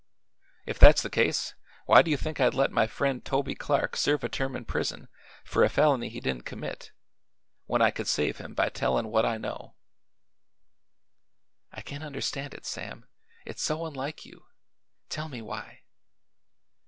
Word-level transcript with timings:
"If 0.65 0.79
that's 0.79 1.03
the 1.03 1.11
case, 1.11 1.53
why 1.85 2.01
do 2.01 2.09
you 2.09 2.17
think 2.17 2.39
I'd 2.39 2.55
let 2.55 2.71
my 2.71 2.87
friend 2.87 3.23
Toby 3.23 3.53
Clark 3.53 3.95
serve 3.95 4.23
a 4.23 4.29
term 4.29 4.55
in 4.55 4.65
prison 4.65 5.09
for 5.43 5.63
a 5.63 5.69
felony 5.69 6.09
he 6.09 6.19
didn't 6.19 6.43
commit, 6.47 6.91
when 7.67 7.83
I 7.83 7.91
could 7.91 8.07
save 8.07 8.39
him 8.39 8.55
by 8.55 8.69
tellin' 8.69 9.09
what 9.09 9.27
I 9.27 9.37
know?" 9.37 9.75
"I 11.71 11.81
can't 11.81 12.03
understand 12.03 12.55
it, 12.55 12.65
Sam. 12.65 13.05
It's 13.45 13.61
so 13.61 13.85
unlike 13.85 14.25
you. 14.25 14.47
Tell 15.09 15.29
me 15.29 15.39
why." 15.39 15.81